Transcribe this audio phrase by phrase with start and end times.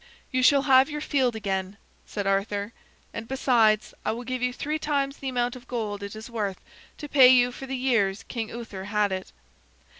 [0.31, 2.73] "You shall have your field again," said Arthur,
[3.13, 6.59] "and besides I will give you three times the amount of gold it is worth
[6.97, 9.31] to pay you for the years King Uther had it."